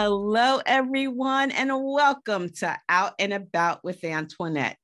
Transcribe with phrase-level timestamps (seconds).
[0.00, 4.76] Hello, everyone, and welcome to Out and About with Antoinette.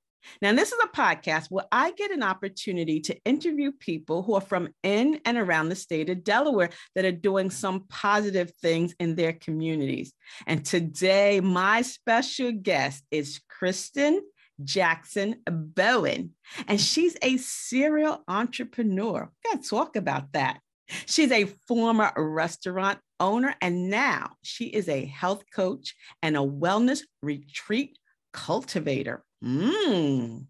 [0.43, 4.41] Now, this is a podcast where I get an opportunity to interview people who are
[4.41, 9.15] from in and around the state of Delaware that are doing some positive things in
[9.15, 10.13] their communities.
[10.49, 14.21] And today, my special guest is Kristen
[14.65, 16.33] Jackson Bowen,
[16.67, 19.31] and she's a serial entrepreneur.
[19.45, 20.59] We got to talk about that.
[21.07, 27.01] She's a former restaurant owner, and now she is a health coach and a wellness
[27.23, 27.99] retreat
[28.33, 29.25] cultivator.
[29.43, 30.47] Mm.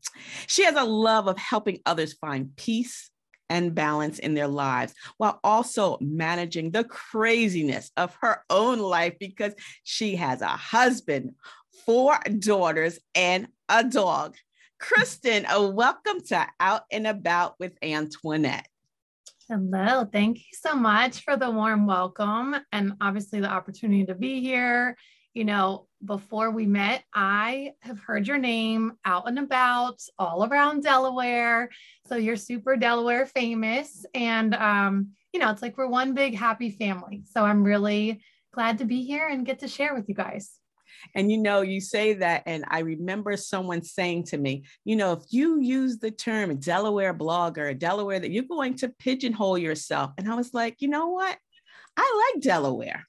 [0.48, 3.10] She has a love of helping others find peace
[3.48, 9.54] and balance in their lives while also managing the craziness of her own life because
[9.84, 11.34] she has a husband,
[11.86, 14.34] four daughters, and a dog.
[14.80, 18.66] Kristen, a welcome to Out and About with Antoinette.
[19.50, 20.06] Hello.
[20.10, 24.96] Thank you so much for the warm welcome and obviously the opportunity to be here.
[25.34, 30.82] You know, before we met, I have heard your name out and about all around
[30.82, 31.68] Delaware.
[32.06, 34.06] So you're super Delaware famous.
[34.14, 37.24] And, um, you know, it's like we're one big happy family.
[37.30, 38.22] So I'm really
[38.54, 40.58] glad to be here and get to share with you guys.
[41.14, 45.12] And you know, you say that, and I remember someone saying to me, you know,
[45.12, 50.12] if you use the term Delaware blogger, Delaware, that you're going to pigeonhole yourself.
[50.18, 51.36] And I was like, you know what?
[51.96, 53.06] I like Delaware.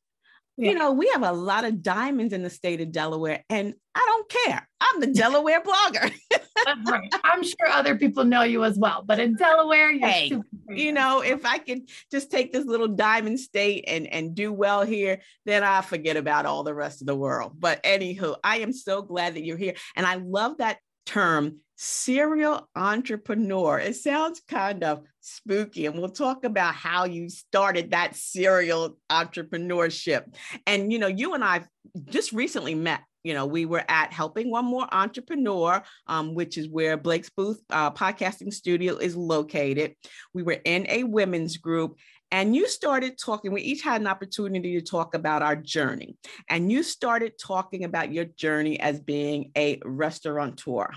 [0.57, 0.71] Yeah.
[0.71, 4.05] You know, we have a lot of diamonds in the state of Delaware, and I
[4.05, 4.67] don't care.
[4.79, 6.13] I'm the Delaware blogger.
[6.65, 7.13] That's right.
[7.25, 10.31] I'm sure other people know you as well, but in Delaware, hey,
[10.69, 14.83] you know, if I could just take this little diamond state and and do well
[14.83, 17.53] here, then I forget about all the rest of the world.
[17.59, 22.67] But anywho, I am so glad that you're here, and I love that term serial
[22.75, 23.79] entrepreneur.
[23.79, 30.33] It sounds kind of spooky, and we'll talk about how you started that serial entrepreneurship.
[30.65, 31.65] And you know, you and I
[32.09, 33.01] just recently met.
[33.23, 37.59] You know, we were at Helping One More Entrepreneur, um, which is where Blake's Booth
[37.71, 39.95] uh, podcasting studio is located.
[40.35, 41.97] We were in a women's group,
[42.31, 43.51] and you started talking.
[43.51, 46.17] We each had an opportunity to talk about our journey.
[46.49, 50.91] And you started talking about your journey as being a restaurateur.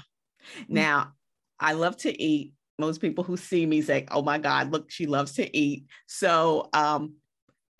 [0.61, 0.75] Mm-hmm.
[0.75, 1.13] Now,
[1.59, 2.53] I love to eat.
[2.79, 6.69] Most people who see me say, "Oh my God, look, she loves to eat." So,
[6.73, 7.15] um,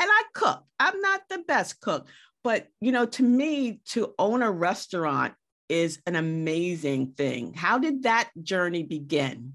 [0.01, 0.65] and I cook.
[0.81, 2.09] I'm not the best cook,
[2.43, 5.35] but you know, to me, to own a restaurant
[5.69, 7.53] is an amazing thing.
[7.55, 9.55] How did that journey begin?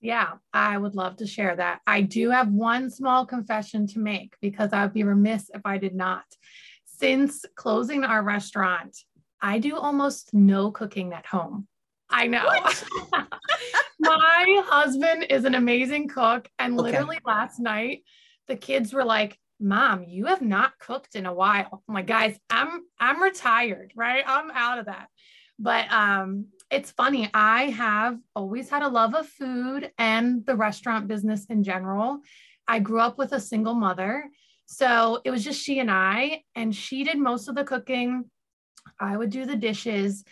[0.00, 1.80] Yeah, I would love to share that.
[1.86, 5.78] I do have one small confession to make because I would be remiss if I
[5.78, 6.24] did not.
[6.84, 8.96] Since closing our restaurant,
[9.40, 11.66] I do almost no cooking at home.
[12.10, 12.48] I know.
[13.98, 16.48] My husband is an amazing cook.
[16.58, 17.24] And literally okay.
[17.26, 18.02] last night,
[18.46, 21.82] the kids were like, Mom, you have not cooked in a while.
[21.88, 24.22] I'm like, guys, I'm I'm retired, right?
[24.26, 25.08] I'm out of that.
[25.58, 27.30] But um, it's funny.
[27.32, 32.20] I have always had a love of food and the restaurant business in general.
[32.68, 34.28] I grew up with a single mother.
[34.66, 38.24] So it was just she and I, and she did most of the cooking.
[39.00, 40.24] I would do the dishes.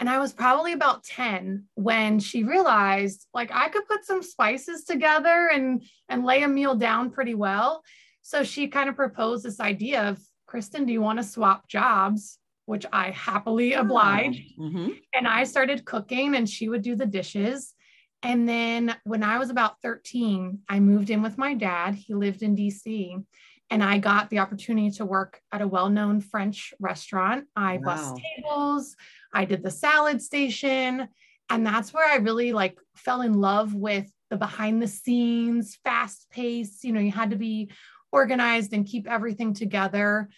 [0.00, 4.84] And I was probably about 10 when she realized like I could put some spices
[4.84, 7.84] together and and lay a meal down pretty well.
[8.22, 12.38] So she kind of proposed this idea of Kristen, do you want to swap jobs?
[12.64, 14.58] Which I happily obliged.
[14.58, 14.88] Mm-hmm.
[15.14, 17.74] And I started cooking and she would do the dishes.
[18.22, 21.94] And then when I was about 13, I moved in with my dad.
[21.94, 23.22] He lived in DC
[23.70, 27.46] and I got the opportunity to work at a well known French restaurant.
[27.54, 27.94] I wow.
[27.94, 28.96] bussed tables,
[29.32, 31.08] I did the salad station.
[31.48, 36.30] And that's where I really like fell in love with the behind the scenes, fast
[36.30, 36.84] pace.
[36.84, 37.70] You know, you had to be
[38.12, 40.28] organized and keep everything together.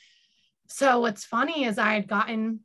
[0.69, 2.61] So what's funny is I had gotten,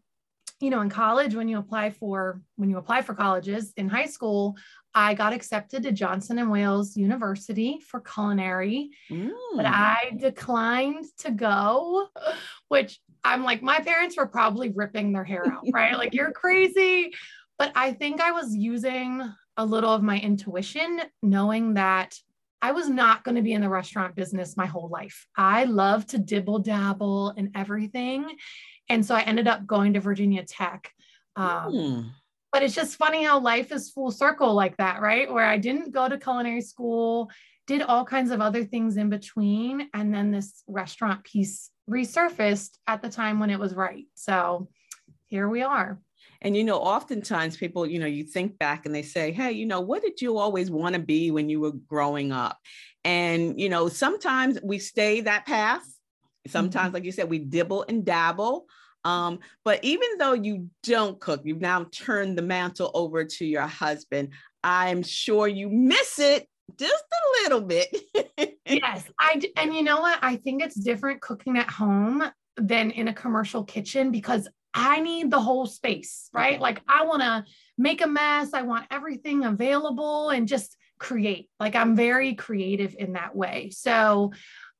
[0.61, 4.06] you know, in college when you apply for when you apply for colleges in high
[4.06, 4.56] school,
[4.94, 9.30] I got accepted to Johnson and Wales University for culinary, mm.
[9.56, 12.07] but I declined to go,
[12.69, 15.98] which I'm like, my parents were probably ripping their hair out, right?
[15.98, 17.14] like, you're crazy.
[17.58, 19.22] But I think I was using
[19.58, 22.16] a little of my intuition, knowing that
[22.62, 25.28] I was not going to be in the restaurant business my whole life.
[25.36, 28.25] I love to dibble dabble in everything.
[28.90, 30.92] And so I ended up going to Virginia Tech.
[31.36, 32.10] Um, mm.
[32.52, 35.31] But it's just funny how life is full circle like that, right?
[35.31, 37.30] Where I didn't go to culinary school,
[37.68, 39.90] did all kinds of other things in between.
[39.94, 44.06] And then this restaurant piece resurfaced at the time when it was right.
[44.16, 44.69] So
[45.28, 46.00] here we are.
[46.42, 49.66] And you know, oftentimes people, you know, you think back and they say, Hey, you
[49.66, 52.57] know, what did you always want to be when you were growing up?
[53.04, 55.81] And, you know, sometimes we stay that path
[56.50, 56.94] Sometimes, mm-hmm.
[56.95, 58.66] like you said, we dibble and dabble.
[59.04, 63.68] Um, but even though you don't cook, you've now turned the mantle over to your
[63.68, 64.30] husband.
[64.63, 67.96] I'm sure you miss it just a little bit.
[68.66, 70.19] yes, I and you know what?
[70.22, 72.24] I think it's different cooking at home
[72.58, 76.60] than in a commercial kitchen because I need the whole space, right?
[76.60, 77.46] Like I want to
[77.78, 78.54] make a mess.
[78.54, 81.50] I want everything available and just create.
[81.60, 83.72] Like I'm very creative in that way.
[83.72, 84.34] So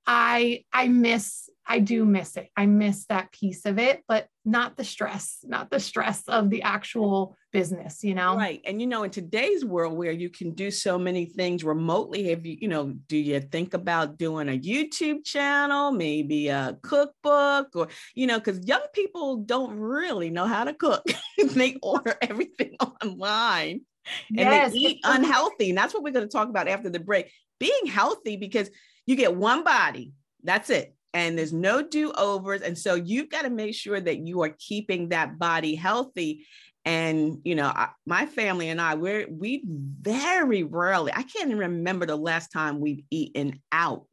[0.06, 2.50] I I miss I do miss it.
[2.56, 6.62] I miss that piece of it, but not the stress, not the stress of the
[6.62, 8.38] actual business, you know?
[8.38, 8.62] Right.
[8.66, 12.46] And, you know, in today's world where you can do so many things remotely, have
[12.46, 17.90] you, you know, do you think about doing a YouTube channel, maybe a cookbook or,
[18.16, 21.04] you know, because young people don't really know how to cook.
[21.38, 23.82] they order everything online
[24.30, 24.72] and yes.
[24.72, 25.70] they eat unhealthy.
[25.70, 27.30] And that's what we're going to talk about after the break.
[27.60, 28.70] Being healthy because
[29.06, 30.14] you get one body.
[30.44, 32.62] That's it and there's no do overs.
[32.62, 36.46] And so you've got to make sure that you are keeping that body healthy.
[36.86, 41.58] And, you know, I, my family and I, we're, we very rarely, I can't even
[41.58, 44.06] remember the last time we've eaten out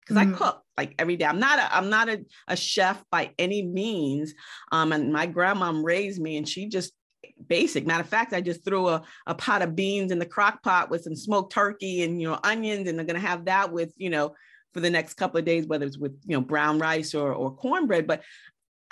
[0.00, 0.34] because mm-hmm.
[0.34, 1.26] I cook like every day.
[1.26, 4.34] I'm not a, I'm not a, a chef by any means.
[4.72, 6.92] Um, and my grandma raised me and she just
[7.46, 7.86] basic.
[7.86, 10.90] Matter of fact, I just threw a, a pot of beans in the crock pot
[10.90, 13.92] with some smoked turkey and, you know, onions, and they're going to have that with,
[13.96, 14.34] you know,
[14.78, 17.50] for the next couple of days, whether it's with you know brown rice or or
[17.50, 18.06] cornbread.
[18.06, 18.22] But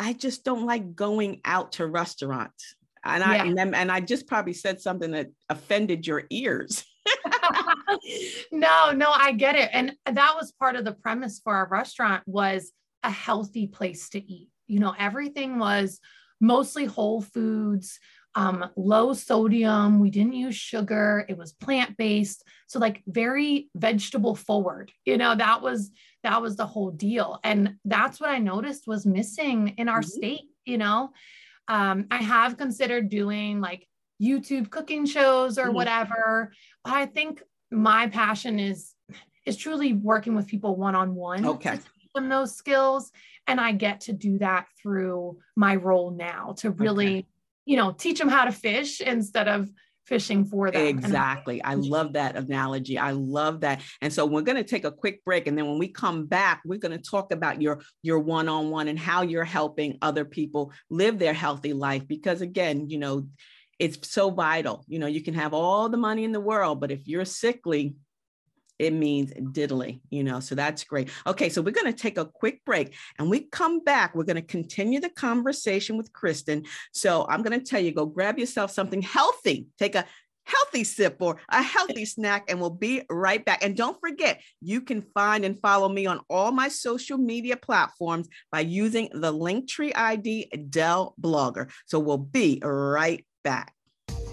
[0.01, 2.75] I just don't like going out to restaurants.
[3.05, 3.63] And I yeah.
[3.63, 6.85] and, and I just probably said something that offended your ears.
[8.51, 9.71] no, no, I get it.
[9.73, 12.73] And that was part of the premise for our restaurant was
[13.05, 14.49] a healthy place to eat.
[14.67, 16.01] You know, everything was
[16.41, 18.01] mostly whole foods
[18.37, 19.99] um, low sodium.
[19.99, 21.25] We didn't use sugar.
[21.27, 22.45] It was plant based.
[22.69, 24.93] So like very vegetable forward.
[25.07, 25.91] You know that was
[26.23, 30.11] that was the whole deal, and that's what I noticed was missing in our mm-hmm.
[30.11, 30.43] state.
[30.67, 31.11] You know,
[31.67, 33.89] um, I have considered doing like
[34.23, 35.75] YouTube cooking shows or mm-hmm.
[35.75, 36.53] whatever,
[36.85, 38.93] but I think my passion is
[39.47, 41.47] is truly working with people one on one.
[41.47, 41.79] Okay.
[42.15, 43.13] Them those skills,
[43.47, 47.19] and I get to do that through my role now to really.
[47.19, 47.27] Okay
[47.67, 49.69] you know, teach them how to fish instead of
[50.07, 50.87] fishing for them.
[50.87, 51.63] Exactly.
[51.63, 52.97] I love that analogy.
[52.97, 53.83] I love that.
[54.01, 56.63] And so we're going to take a quick break and then when we come back,
[56.65, 61.19] we're going to talk about your your one-on-one and how you're helping other people live
[61.19, 63.27] their healthy life because again, you know,
[63.79, 64.85] it's so vital.
[64.89, 67.97] You know, you can have all the money in the world, but if you're sickly,
[68.79, 71.11] it means diddly, you know, so that's great.
[71.27, 74.15] Okay, so we're going to take a quick break and we come back.
[74.15, 76.65] We're going to continue the conversation with Kristen.
[76.93, 80.05] So I'm going to tell you go grab yourself something healthy, take a
[80.47, 83.65] healthy sip or a healthy snack, and we'll be right back.
[83.65, 88.29] And don't forget, you can find and follow me on all my social media platforms
[88.51, 91.71] by using the Linktree ID Dell Blogger.
[91.87, 93.73] So we'll be right back.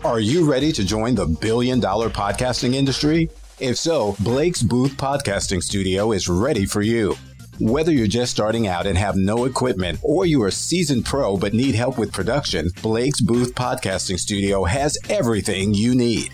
[0.03, 3.29] Are you ready to join the billion dollar podcasting industry?
[3.59, 7.15] If so, Blake's Booth Podcasting Studio is ready for you.
[7.59, 11.53] Whether you're just starting out and have no equipment, or you're a seasoned pro but
[11.53, 16.33] need help with production, Blake's Booth Podcasting Studio has everything you need.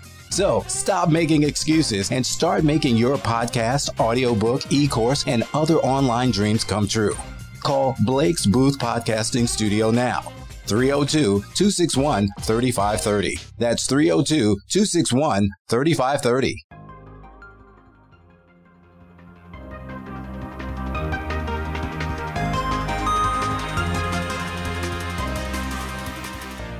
[0.31, 6.31] So stop making excuses and start making your podcast, audiobook, e course, and other online
[6.31, 7.15] dreams come true.
[7.63, 10.21] Call Blake's Booth Podcasting Studio now.
[10.67, 13.37] 302 261 3530.
[13.57, 16.55] That's 302 261 3530.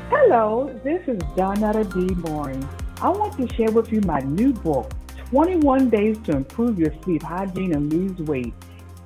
[0.10, 2.16] Hello, this is Donata D.
[2.16, 2.66] Mooring.
[3.02, 4.92] I want to share with you my new book,
[5.32, 8.54] 21 Days to Improve Your Sleep Hygiene and Lose Weight.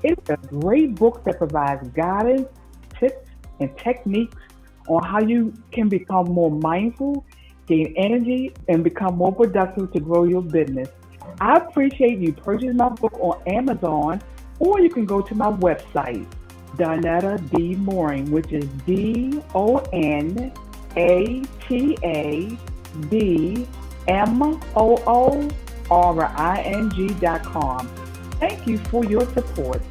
[0.03, 2.49] It's a great book that provides guidance,
[2.99, 3.29] tips,
[3.61, 4.35] and techniques
[4.89, 7.25] on how you can become more mindful,
[7.67, 10.89] gain energy, and become more productive to grow your business.
[11.39, 14.21] I appreciate you purchasing my book on Amazon,
[14.59, 16.27] or you can go to my website,
[16.75, 17.75] Donata D.
[17.75, 20.51] Mooring, which is D O N
[20.97, 22.57] A T A
[23.09, 23.65] D
[24.07, 25.49] M-O-O-R-I-N-G
[27.15, 27.87] dot com.
[28.39, 29.81] Thank you for your support.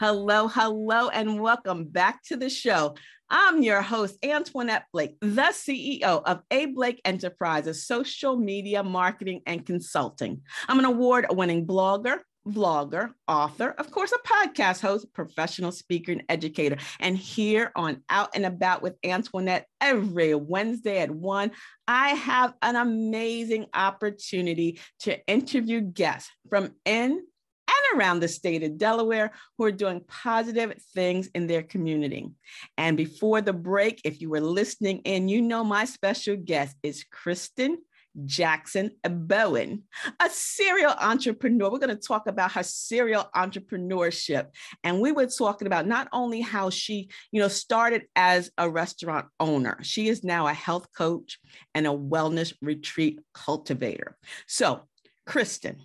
[0.00, 2.94] Hello, hello, and welcome back to the show.
[3.30, 9.64] I'm your host, Antoinette Blake, the CEO of A Blake Enterprises Social Media Marketing and
[9.64, 10.42] Consulting.
[10.68, 16.24] I'm an award winning blogger, vlogger, author, of course, a podcast host, professional speaker, and
[16.28, 16.76] educator.
[17.00, 21.50] And here on Out and About with Antoinette every Wednesday at 1,
[21.88, 27.22] I have an amazing opportunity to interview guests from in
[27.66, 32.30] and around the state of Delaware who are doing positive things in their community.
[32.76, 37.04] And before the break, if you were listening in, you know my special guest is
[37.10, 37.78] Kristen
[38.24, 39.82] Jackson Bowen,
[40.20, 41.70] a serial entrepreneur.
[41.70, 44.48] We're going to talk about her serial entrepreneurship.
[44.82, 49.26] And we were talking about not only how she, you know, started as a restaurant
[49.40, 51.38] owner, she is now a health coach
[51.74, 54.16] and a wellness retreat cultivator.
[54.46, 54.82] So,
[55.26, 55.82] Kristen,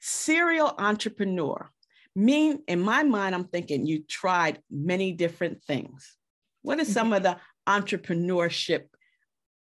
[0.00, 1.70] serial entrepreneur
[2.16, 6.16] mean in my mind i'm thinking you tried many different things
[6.62, 6.92] what are mm-hmm.
[6.92, 7.36] some of the
[7.68, 8.84] entrepreneurship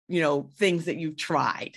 [0.07, 1.77] you know things that you've tried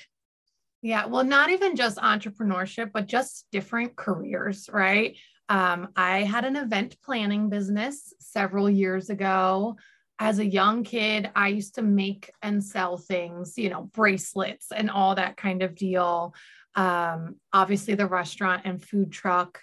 [0.82, 5.18] yeah well not even just entrepreneurship but just different careers right
[5.50, 9.76] um, i had an event planning business several years ago
[10.20, 14.90] as a young kid i used to make and sell things you know bracelets and
[14.90, 16.34] all that kind of deal
[16.76, 19.60] um, obviously the restaurant and food truck.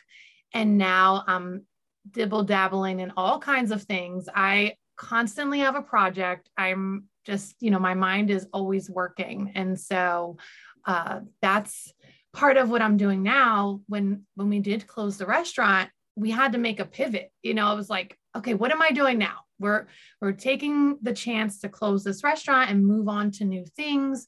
[0.53, 1.65] And now I'm
[2.11, 4.29] dibble dabbling in all kinds of things.
[4.35, 6.49] I constantly have a project.
[6.57, 9.53] I'm just, you know, my mind is always working.
[9.55, 10.39] And so
[10.89, 11.93] uh, that's
[12.33, 13.83] part of what I'm doing now.
[13.87, 17.31] When when we did close the restaurant, we had to make a pivot.
[17.43, 19.41] You know, it was like, okay, what am I doing now?
[19.61, 19.87] We're
[20.21, 24.27] we're taking the chance to close this restaurant and move on to new things.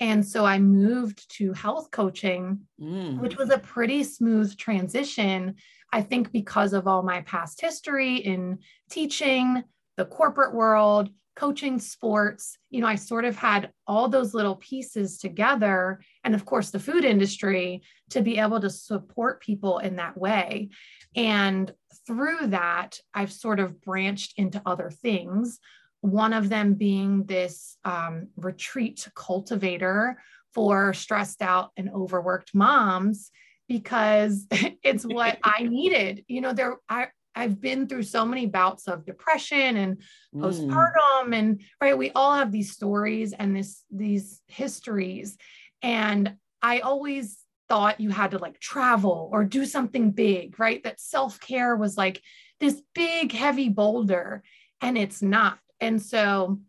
[0.00, 3.20] And so I moved to health coaching, mm.
[3.20, 5.56] which was a pretty smooth transition.
[5.92, 9.62] I think because of all my past history in teaching,
[9.96, 15.16] the corporate world, coaching sports, you know, I sort of had all those little pieces
[15.16, 16.00] together.
[16.22, 17.80] And of course, the food industry
[18.10, 20.68] to be able to support people in that way.
[21.16, 21.72] And
[22.06, 25.58] through that, I've sort of branched into other things
[26.02, 30.16] one of them being this um, retreat cultivator
[30.54, 33.30] for stressed out and overworked moms
[33.68, 36.24] because it's what I needed.
[36.26, 40.02] You know, there I I've been through so many bouts of depression and
[40.34, 40.40] mm.
[40.40, 45.36] postpartum and right we all have these stories and this these histories
[45.82, 50.82] and I always thought you had to like travel or do something big, right?
[50.82, 52.20] That self-care was like
[52.58, 54.42] this big heavy boulder
[54.80, 55.58] and it's not.
[55.80, 56.60] And so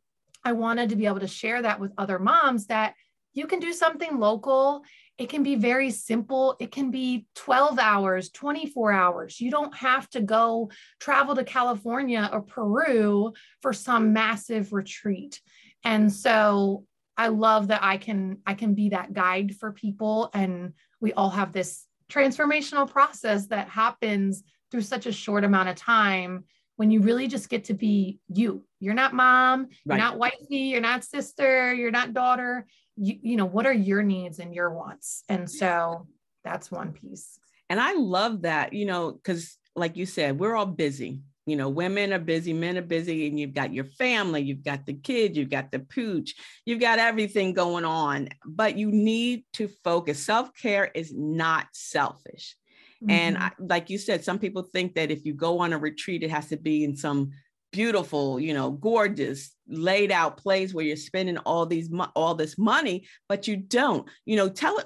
[0.43, 2.93] I wanted to be able to share that with other moms that
[3.33, 4.83] you can do something local.
[5.17, 6.55] It can be very simple.
[6.59, 9.39] It can be 12 hours, 24 hours.
[9.39, 15.39] You don't have to go travel to California or Peru for some massive retreat.
[15.83, 16.85] And so
[17.17, 21.29] I love that I can I can be that guide for people and we all
[21.29, 26.45] have this transformational process that happens through such a short amount of time
[26.77, 28.63] when you really just get to be you.
[28.79, 29.71] You're not mom, right.
[29.85, 32.65] you're not wifey, you're not sister, you're not daughter.
[33.03, 35.23] You, you know, what are your needs and your wants?
[35.27, 36.07] And so
[36.43, 37.39] that's one piece.
[37.69, 41.21] And I love that, you know, because like you said, we're all busy.
[41.47, 44.85] You know, women are busy, men are busy, and you've got your family, you've got
[44.85, 49.67] the kid, you've got the pooch, you've got everything going on, but you need to
[49.83, 50.23] focus.
[50.23, 52.55] Self care is not selfish.
[53.03, 53.11] Mm-hmm.
[53.11, 56.21] And I, like you said, some people think that if you go on a retreat,
[56.21, 57.31] it has to be in some
[57.71, 63.07] beautiful, you know, gorgeous, laid out place where you're spending all these all this money,
[63.29, 64.07] but you don't.
[64.25, 64.85] You know, tell it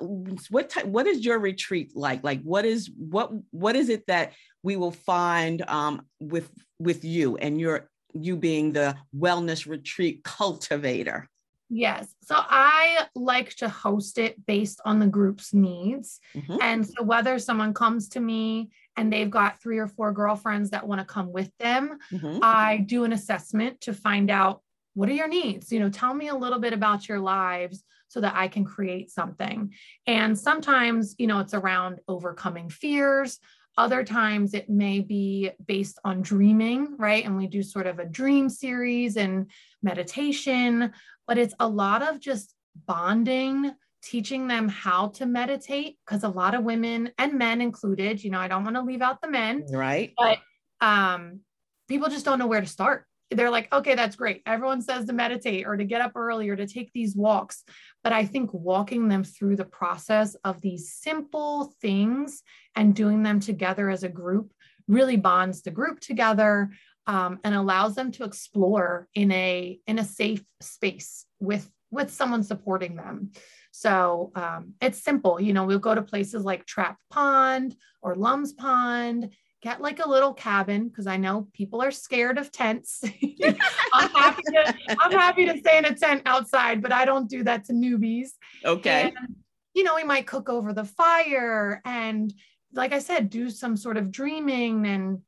[0.50, 2.24] what type, what is your retreat like?
[2.24, 6.50] Like what is what what is it that we will find um, with
[6.80, 11.30] with you and your you being the wellness retreat cultivator?
[11.70, 12.13] Yes.
[12.22, 16.20] So I like to host it based on the group's needs.
[16.36, 16.58] Mm-hmm.
[16.62, 20.88] And so whether someone comes to me and they've got three or four girlfriends that
[20.88, 22.40] want to come with them, mm-hmm.
[22.42, 24.62] I do an assessment to find out
[24.94, 25.72] what are your needs?
[25.72, 29.12] You know, tell me a little bit about your lives so that I can create
[29.12, 29.74] something.
[30.08, 33.40] And sometimes, you know, it's around overcoming fears.
[33.78, 37.25] Other times it may be based on dreaming, right?
[37.25, 39.52] And we do sort of a dream series and
[39.84, 40.94] meditation
[41.28, 42.54] but it's a lot of just
[42.86, 43.72] bonding
[44.06, 48.40] teaching them how to meditate because a lot of women and men included you know
[48.40, 50.38] i don't want to leave out the men right but
[50.80, 51.40] um
[51.88, 54.42] people just don't know where to start they're like, okay, that's great.
[54.46, 57.64] Everyone says to meditate or to get up early or to take these walks.
[58.04, 62.44] But I think walking them through the process of these simple things
[62.76, 64.52] and doing them together as a group
[64.88, 66.70] really bonds the group together
[67.08, 72.44] um, and allows them to explore in a in a safe space with with someone
[72.44, 73.32] supporting them.
[73.77, 75.39] So um, it's simple.
[75.39, 80.08] You know, we'll go to places like Trap Pond or Lum's Pond get like a
[80.08, 83.03] little cabin because I know people are scared of tents.
[83.94, 87.44] I'm happy to I'm happy to stay in a tent outside, but I don't do
[87.44, 88.29] that to newbies.
[88.63, 89.13] Okay.
[89.17, 89.36] And,
[89.74, 92.34] you know, we might cook over the fire and
[92.74, 95.20] like I said, do some sort of dreaming and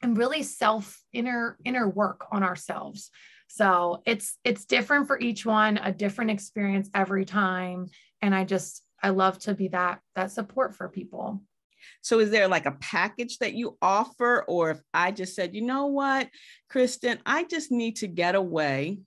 [0.00, 3.10] and really self inner inner work on ourselves.
[3.52, 7.88] So it's it's different for each one, a different experience every time.
[8.22, 11.42] And I just I love to be that that support for people.
[12.00, 14.44] So is there like a package that you offer?
[14.46, 16.28] Or if I just said, you know what,
[16.68, 19.00] Kristen, I just need to get away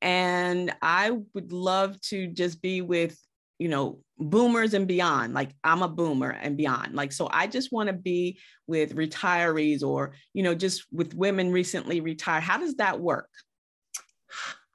[0.00, 3.18] and I would love to just be with,
[3.58, 5.34] you know, boomers and beyond.
[5.34, 6.94] Like I'm a boomer and beyond.
[6.94, 8.38] Like, so I just want to be
[8.68, 12.44] with retirees or, you know, just with women recently retired.
[12.44, 13.30] How does that work?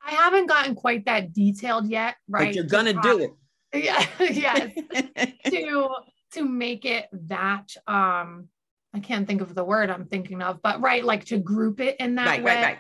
[0.06, 2.48] I haven't gotten quite that detailed yet, right?
[2.48, 3.32] But you're gonna do it.
[3.72, 4.74] Yeah, yes.
[5.46, 5.90] to
[6.32, 8.48] to make it that um
[8.94, 11.96] I can't think of the word I'm thinking of, but right, like to group it
[12.00, 12.56] in that right, way.
[12.56, 12.78] Right, right.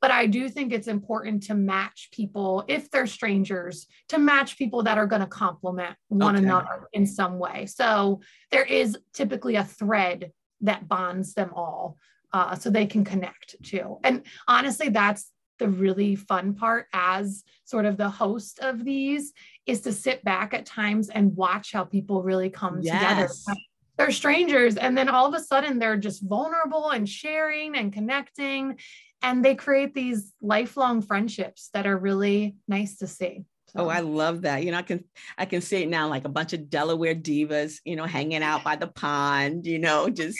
[0.00, 4.82] But I do think it's important to match people, if they're strangers, to match people
[4.84, 6.44] that are going to complement one okay.
[6.44, 7.66] another in some way.
[7.66, 11.98] So there is typically a thread that bonds them all
[12.32, 13.98] uh, so they can connect too.
[14.02, 19.32] And honestly, that's the really fun part as sort of the host of these
[19.66, 22.98] is to sit back at times and watch how people really come yes.
[22.98, 23.60] together.
[23.96, 28.78] They're strangers, and then all of a sudden they're just vulnerable and sharing and connecting,
[29.22, 33.44] and they create these lifelong friendships that are really nice to see.
[33.68, 33.84] So.
[33.84, 34.64] Oh, I love that.
[34.64, 35.04] You know, I can
[35.38, 38.64] I can see it now, like a bunch of Delaware divas, you know, hanging out
[38.64, 40.38] by the pond, you know, just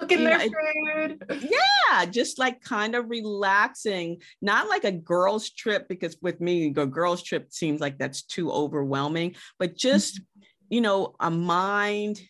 [0.00, 1.24] Cooking their food.
[1.90, 6.86] Yeah, just like kind of relaxing, not like a girls' trip, because with me, a
[6.86, 10.42] girls' trip seems like that's too overwhelming, but just, mm-hmm.
[10.70, 12.20] you know, a mind,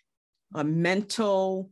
[0.55, 1.71] a mental,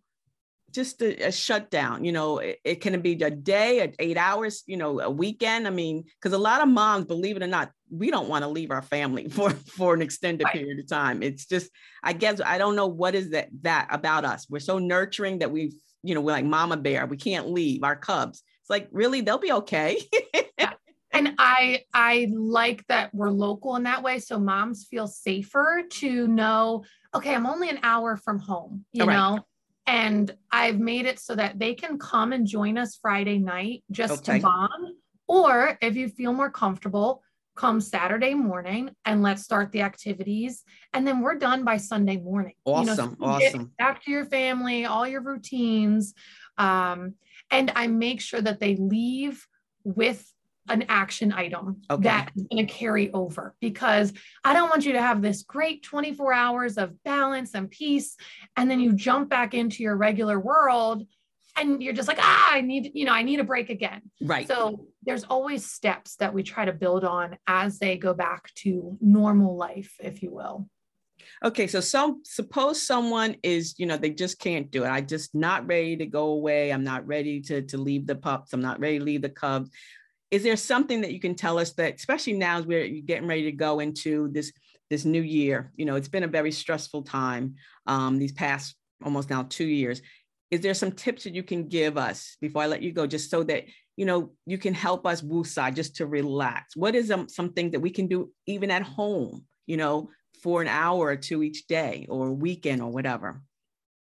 [0.71, 2.05] just a, a shutdown.
[2.05, 5.67] You know, it, it, can be a day, eight hours, you know, a weekend.
[5.67, 8.49] I mean, because a lot of moms, believe it or not, we don't want to
[8.49, 10.55] leave our family for for an extended right.
[10.55, 11.23] period of time.
[11.23, 11.71] It's just,
[12.03, 14.47] I guess, I don't know what is that that about us.
[14.49, 17.07] We're so nurturing that we, you know, we're like mama bear.
[17.07, 18.43] We can't leave our cubs.
[18.61, 19.99] It's like really, they'll be okay.
[20.59, 20.73] yeah.
[21.13, 26.27] And I I like that we're local in that way, so moms feel safer to
[26.27, 26.85] know.
[27.15, 28.87] Okay, I'm only an hour from home.
[28.93, 29.15] You right.
[29.15, 29.45] know
[29.87, 34.29] and I've made it so that they can come and join us Friday night just
[34.29, 34.39] okay.
[34.39, 34.95] to bond.
[35.27, 37.23] Or if you feel more comfortable,
[37.55, 40.65] come Saturday morning and let's start the activities.
[40.93, 42.55] And then we're done by Sunday morning.
[42.65, 43.17] Awesome.
[43.21, 43.73] You know, so awesome.
[43.79, 46.15] Back to your family, all your routines.
[46.59, 47.15] Um,
[47.51, 49.47] and I make sure that they leave
[49.85, 50.27] with
[50.69, 52.03] an action item okay.
[52.03, 54.12] that's going to carry over because
[54.45, 58.17] I don't want you to have this great 24 hours of balance and peace.
[58.57, 61.05] And then you jump back into your regular world
[61.57, 64.03] and you're just like, ah, I need, you know, I need a break again.
[64.21, 64.49] Right.
[64.49, 68.97] So there's always steps that we try to build on as they go back to
[69.01, 70.69] normal life, if you will.
[71.45, 74.88] Okay, so some suppose someone is, you know, they just can't do it.
[74.88, 76.73] I just not ready to go away.
[76.73, 78.53] I'm not ready to to leave the pups.
[78.53, 79.71] I'm not ready to leave the cubs
[80.33, 83.45] is there something that you can tell us that especially now as we're getting ready
[83.45, 84.51] to go into this
[84.91, 87.55] this new year you know it's been a very stressful time
[87.87, 90.03] um, these past almost now two years
[90.53, 93.31] is there some tips that you can give us before i let you go just
[93.31, 93.65] so that
[93.97, 97.81] you know you can help us woosah just to relax what is um, something that
[97.81, 100.09] we can do even at home you know
[100.43, 103.43] for an hour or two each day or weekend or whatever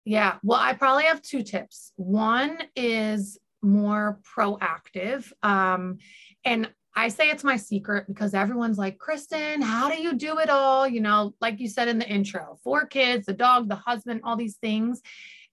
[0.05, 5.31] yeah well i probably have two tips one is more proactive.
[5.43, 5.97] Um,
[6.43, 10.49] and I say it's my secret because everyone's like, Kristen, how do you do it
[10.49, 10.87] all?
[10.87, 14.35] You know, like you said in the intro, four kids, the dog, the husband, all
[14.35, 15.01] these things.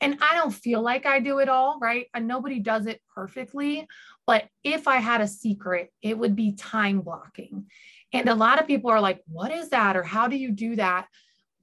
[0.05, 2.09] And I don't feel like I do it all, right?
[2.13, 3.87] And nobody does it perfectly.
[4.27, 7.65] But if I had a secret, it would be time blocking.
[8.13, 9.97] And a lot of people are like, what is that?
[9.97, 11.07] Or how do you do that?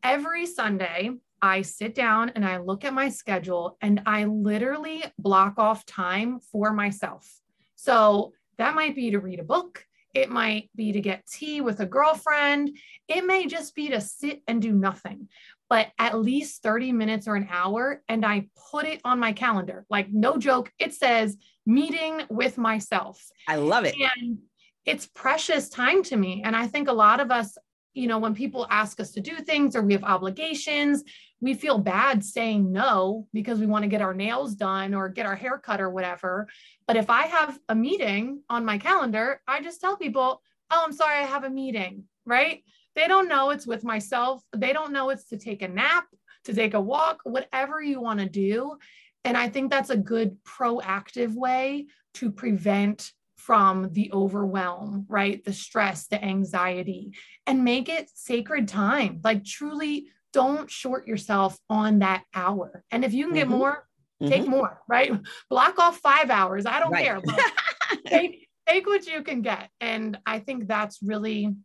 [0.01, 5.59] Every Sunday, I sit down and I look at my schedule and I literally block
[5.59, 7.31] off time for myself.
[7.75, 9.85] So that might be to read a book.
[10.15, 12.75] It might be to get tea with a girlfriend.
[13.07, 15.29] It may just be to sit and do nothing.
[15.71, 18.03] But at least 30 minutes or an hour.
[18.09, 19.85] And I put it on my calendar.
[19.89, 23.25] Like, no joke, it says meeting with myself.
[23.47, 23.95] I love it.
[24.17, 24.39] And
[24.85, 26.41] it's precious time to me.
[26.43, 27.57] And I think a lot of us,
[27.93, 31.05] you know, when people ask us to do things or we have obligations,
[31.39, 35.25] we feel bad saying no because we want to get our nails done or get
[35.25, 36.49] our hair cut or whatever.
[36.85, 40.91] But if I have a meeting on my calendar, I just tell people, oh, I'm
[40.91, 42.61] sorry, I have a meeting, right?
[42.95, 44.41] They don't know it's with myself.
[44.55, 46.05] They don't know it's to take a nap,
[46.45, 48.77] to take a walk, whatever you want to do.
[49.23, 55.43] And I think that's a good proactive way to prevent from the overwhelm, right?
[55.43, 57.13] The stress, the anxiety,
[57.47, 59.19] and make it sacred time.
[59.23, 62.83] Like truly don't short yourself on that hour.
[62.91, 63.57] And if you can get mm-hmm.
[63.57, 63.87] more,
[64.25, 64.51] take mm-hmm.
[64.51, 65.11] more, right?
[65.49, 66.65] Block off five hours.
[66.65, 67.03] I don't right.
[67.03, 67.21] care.
[68.07, 69.69] take, take what you can get.
[69.79, 71.55] And I think that's really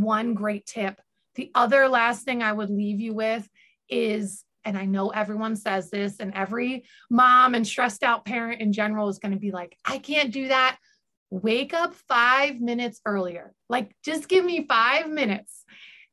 [0.00, 1.00] one great tip.
[1.34, 3.48] The other last thing I would leave you with
[3.88, 8.72] is, and I know everyone says this, and every mom and stressed out parent in
[8.72, 10.78] general is going to be like, I can't do that.
[11.30, 13.52] Wake up five minutes earlier.
[13.68, 15.64] Like, just give me five minutes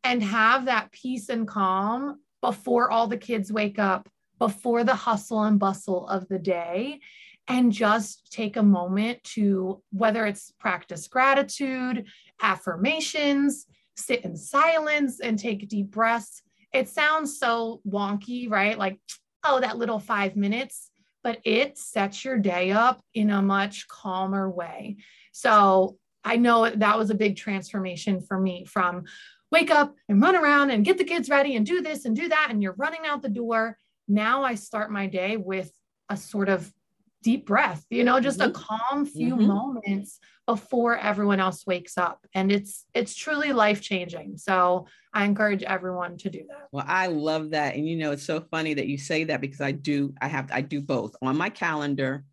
[0.04, 5.44] and have that peace and calm before all the kids wake up, before the hustle
[5.44, 7.00] and bustle of the day,
[7.48, 12.08] and just take a moment to whether it's practice gratitude,
[12.42, 16.42] affirmations, sit in silence and take deep breaths.
[16.74, 18.78] It sounds so wonky, right?
[18.78, 19.00] Like,
[19.44, 20.90] oh, that little five minutes,
[21.24, 24.98] but it sets your day up in a much calmer way.
[25.32, 29.04] So I know that was a big transformation for me from
[29.52, 32.30] wake up and run around and get the kids ready and do this and do
[32.30, 32.48] that.
[32.50, 33.78] And you're running out the door.
[34.08, 35.72] Now I start my day with
[36.10, 36.72] a sort of
[37.24, 38.50] deep breath, you know, just mm-hmm.
[38.50, 39.48] a calm few mm-hmm.
[39.48, 42.26] moments before everyone else wakes up.
[42.34, 44.38] And it's it's truly life-changing.
[44.38, 46.68] So I encourage everyone to do that.
[46.72, 47.76] Well, I love that.
[47.76, 50.50] And you know, it's so funny that you say that because I do, I have,
[50.52, 52.24] I do both on my calendar.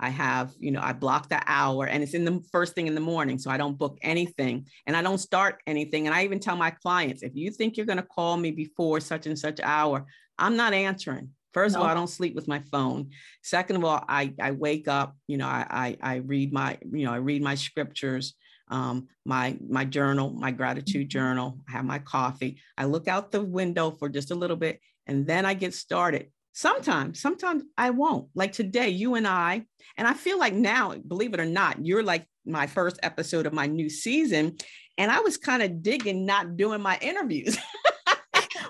[0.00, 2.94] I have, you know, I block the hour and it's in the first thing in
[2.94, 3.36] the morning.
[3.36, 6.06] So I don't book anything and I don't start anything.
[6.06, 9.00] And I even tell my clients, if you think you're going to call me before
[9.00, 10.06] such and such hour,
[10.38, 11.30] I'm not answering.
[11.52, 11.80] First no.
[11.80, 13.10] of all, I don't sleep with my phone.
[13.42, 17.04] Second of all, I, I wake up, you know, I, I, I read my, you
[17.04, 18.34] know, I read my scriptures,
[18.70, 21.18] um, my, my journal, my gratitude mm-hmm.
[21.18, 22.60] journal, I have my coffee.
[22.76, 26.30] I look out the window for just a little bit and then I get started.
[26.52, 28.28] Sometimes, sometimes I won't.
[28.34, 29.64] Like today, you and I,
[29.96, 33.52] and I feel like now, believe it or not, you're like my first episode of
[33.52, 34.56] my new season.
[34.98, 37.56] And I was kind of digging not doing my interviews.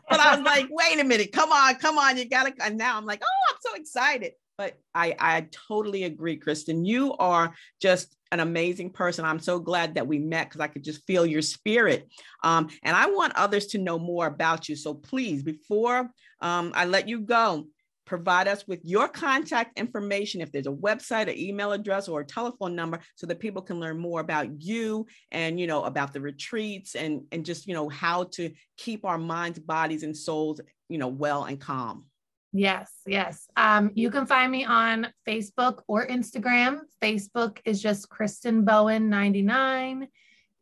[0.08, 2.52] but I was like, wait a minute, come on, come on, you gotta.
[2.60, 4.32] And now I'm like, oh, I'm so excited.
[4.56, 6.84] But I, I totally agree, Kristen.
[6.84, 9.24] You are just an amazing person.
[9.24, 12.08] I'm so glad that we met because I could just feel your spirit.
[12.42, 14.74] Um, and I want others to know more about you.
[14.74, 17.66] So please, before um, I let you go,
[18.08, 22.24] provide us with your contact information if there's a website an email address or a
[22.24, 26.20] telephone number so that people can learn more about you and you know about the
[26.20, 30.98] retreats and and just you know how to keep our minds bodies and souls you
[30.98, 32.06] know well and calm.
[32.52, 33.46] Yes yes.
[33.56, 36.80] Um, you can find me on facebook or instagram.
[37.02, 40.08] Facebook is just kristen bowen 99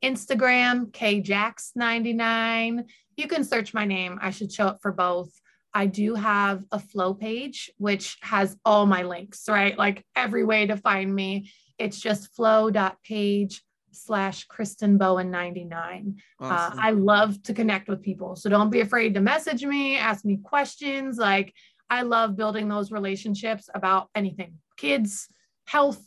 [0.02, 2.84] instagram kjax 99
[3.16, 4.18] you can search my name.
[4.20, 5.30] I should show up for both
[5.74, 9.76] I do have a flow page, which has all my links, right?
[9.76, 11.50] Like every way to find me.
[11.78, 16.16] It's just flow.page slash Kristen Bowen 99.
[16.40, 16.78] Uh, awesome.
[16.78, 18.36] Uh, I love to connect with people.
[18.36, 21.18] So don't be afraid to message me, ask me questions.
[21.18, 21.52] Like
[21.90, 25.28] I love building those relationships about anything, kids,
[25.66, 26.02] health,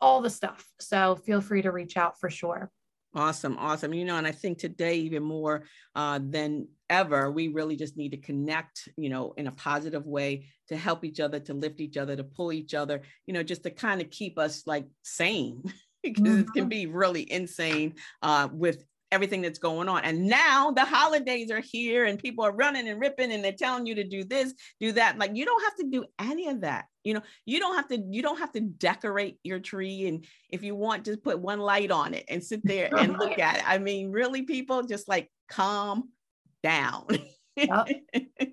[0.00, 0.66] all the stuff.
[0.80, 2.70] So feel free to reach out for sure.
[3.14, 3.94] Awesome, awesome.
[3.94, 8.10] You know, and I think today even more uh, than ever, we really just need
[8.10, 11.96] to connect, you know, in a positive way to help each other, to lift each
[11.96, 15.62] other, to pull each other, you know, just to kind of keep us like sane
[16.02, 16.40] because mm-hmm.
[16.40, 16.68] it can mm-hmm.
[16.68, 20.02] be really insane uh, with everything that's going on.
[20.02, 23.86] And now the holidays are here and people are running and ripping and they're telling
[23.86, 25.18] you to do this, do that.
[25.18, 26.86] Like you don't have to do any of that.
[27.04, 30.08] You know, you don't have to, you don't have to decorate your tree.
[30.08, 33.38] And if you want, just put one light on it and sit there and look
[33.38, 33.68] at it.
[33.68, 36.10] I mean, really, people just like calm
[36.62, 37.06] down.
[37.56, 37.88] yep.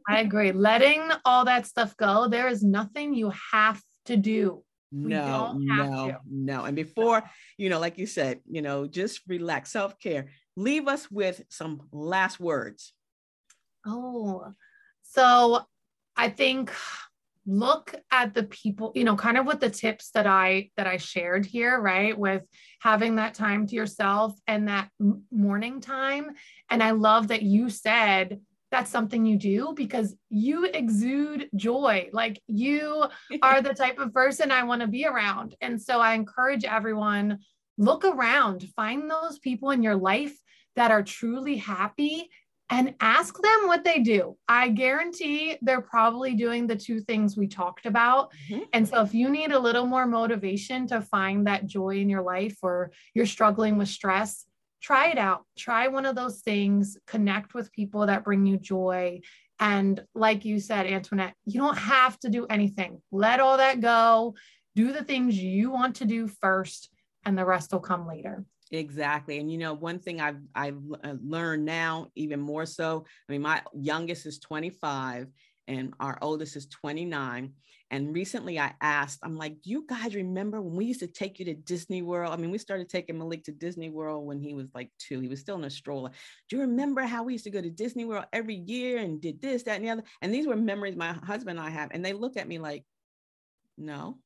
[0.08, 0.52] I agree.
[0.52, 4.64] Letting all that stuff go, there is nothing you have to do.
[4.92, 6.18] no, no, to.
[6.30, 6.66] no.
[6.66, 7.24] And before,
[7.58, 11.84] you know, like you said, you know, just relax, self care leave us with some
[11.92, 12.94] last words.
[13.86, 14.54] Oh,
[15.04, 15.62] so
[16.16, 16.72] I think
[17.48, 20.96] look at the people you know kind of with the tips that i that i
[20.98, 22.44] shared here right with
[22.82, 24.90] having that time to yourself and that
[25.32, 26.30] morning time
[26.70, 28.40] and i love that you said
[28.72, 32.10] that's something you do because you exude joy.
[32.14, 33.06] Like you
[33.42, 35.56] are the type of person I want to be around.
[35.62, 37.40] And so I encourage everyone
[37.82, 40.38] look around, find those people in your life
[40.76, 42.30] that are truly happy
[42.70, 44.38] and ask them what they do.
[44.48, 48.32] I guarantee they're probably doing the two things we talked about.
[48.50, 48.62] Mm-hmm.
[48.72, 52.22] And so, if you need a little more motivation to find that joy in your
[52.22, 54.46] life or you're struggling with stress,
[54.82, 55.44] try it out.
[55.58, 59.20] Try one of those things, connect with people that bring you joy.
[59.60, 63.02] And like you said, Antoinette, you don't have to do anything.
[63.12, 64.36] Let all that go.
[64.76, 66.90] Do the things you want to do first,
[67.26, 68.46] and the rest will come later.
[68.72, 69.40] Exactly.
[69.40, 73.42] And you know, one thing I've I've uh, learned now even more so, I mean
[73.42, 75.28] my youngest is 25
[75.68, 77.54] and our oldest is 29
[77.92, 81.40] and recently I asked, I'm like, do you guys remember when we used to take
[81.40, 82.34] you to Disney World?
[82.34, 85.20] I mean, we started taking Malik to Disney World when he was like two.
[85.20, 86.10] He was still in a stroller.
[86.48, 89.42] Do you remember how we used to go to Disney World every year and did
[89.42, 90.04] this, that, and the other?
[90.22, 91.90] And these were memories my husband and I have.
[91.92, 92.86] And they look at me like,
[93.78, 94.20] no,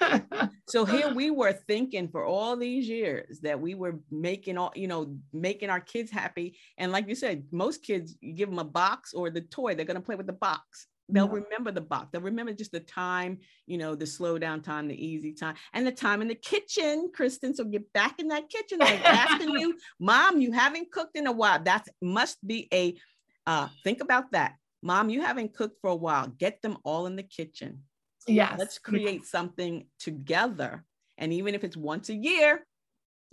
[0.68, 4.88] so here we were thinking for all these years that we were making all you
[4.88, 6.58] know making our kids happy.
[6.78, 9.84] And like you said most kids you give them a box or the toy they're
[9.84, 10.86] going to play with the box.
[11.08, 11.42] They'll yeah.
[11.42, 12.08] remember the box.
[12.12, 15.86] They'll remember just the time you know the slow down time the easy time and
[15.86, 17.54] the time in the kitchen kristen.
[17.54, 18.78] So get back in that kitchen.
[18.78, 21.62] Like asking you mom you haven't cooked in a while.
[21.62, 22.96] That must be a
[23.46, 24.54] uh, think about that.
[24.82, 26.28] Mom you haven't cooked for a while.
[26.28, 27.82] Get them all in the kitchen
[28.26, 28.56] Yes.
[28.58, 30.84] Let's create something together.
[31.18, 32.66] And even if it's once a year,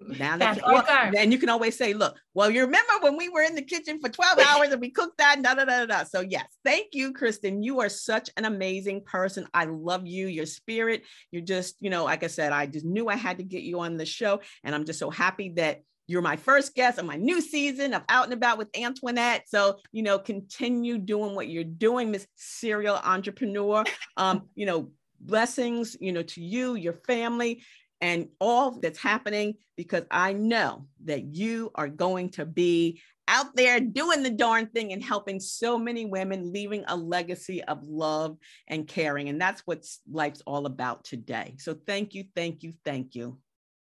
[0.00, 3.42] now that well, then you can always say, look, well, you remember when we were
[3.42, 6.04] in the kitchen for 12 hours and we cooked that, da, da, da, da.
[6.04, 7.62] So yes, thank you, Kristen.
[7.62, 9.46] You are such an amazing person.
[9.54, 11.02] I love you, your spirit.
[11.30, 13.80] You're just, you know, like I said, I just knew I had to get you
[13.80, 14.40] on the show.
[14.62, 18.02] And I'm just so happy that you're my first guest on my new season of
[18.08, 19.44] Out and About with Antoinette.
[19.48, 23.84] So, you know, continue doing what you're doing, Miss Serial Entrepreneur.
[24.16, 24.90] Um, you know,
[25.20, 27.64] blessings, you know, to you, your family,
[28.00, 33.80] and all that's happening because I know that you are going to be out there
[33.80, 38.36] doing the darn thing and helping so many women, leaving a legacy of love
[38.68, 39.28] and caring.
[39.28, 41.54] And that's what life's all about today.
[41.58, 43.38] So thank you, thank you, thank you.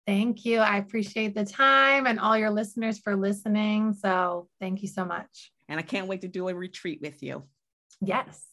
[0.07, 0.59] Thank you.
[0.59, 3.93] I appreciate the time and all your listeners for listening.
[3.93, 5.51] So thank you so much.
[5.69, 7.43] And I can't wait to do a retreat with you.
[8.01, 8.47] Yes.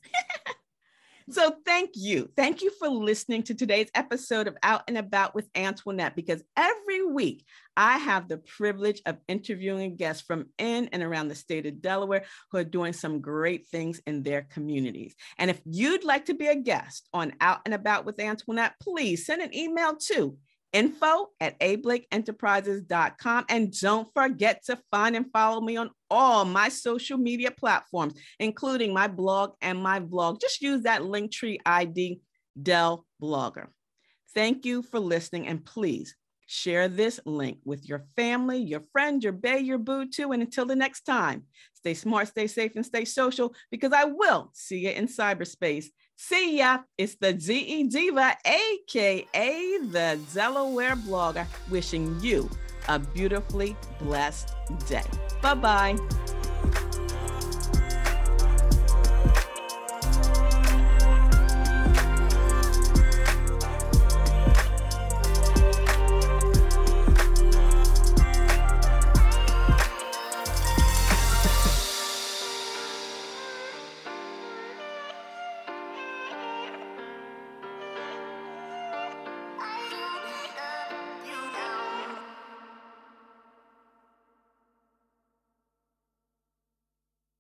[1.30, 2.30] so thank you.
[2.36, 7.06] Thank you for listening to today's episode of Out and About with Antoinette because every
[7.06, 7.46] week
[7.78, 12.24] I have the privilege of interviewing guests from in and around the state of Delaware
[12.52, 15.14] who are doing some great things in their communities.
[15.38, 19.24] And if you'd like to be a guest on Out and About with Antoinette, please
[19.24, 20.36] send an email to
[20.72, 23.44] info at ablakeenterprises.com.
[23.48, 28.92] And don't forget to find and follow me on all my social media platforms, including
[28.92, 30.40] my blog and my vlog.
[30.40, 32.20] Just use that Linktree ID,
[32.60, 33.68] Dell Blogger.
[34.34, 35.46] Thank you for listening.
[35.46, 36.14] And please
[36.46, 40.32] share this link with your family, your friend, your bae, your boo too.
[40.32, 44.50] And until the next time, stay smart, stay safe, and stay social because I will
[44.54, 45.86] see you in cyberspace.
[46.20, 46.80] See ya.
[46.98, 52.50] It's the ZE Diva, AKA the Delaware blogger, wishing you
[52.88, 54.52] a beautifully blessed
[54.88, 55.04] day.
[55.40, 55.96] Bye bye.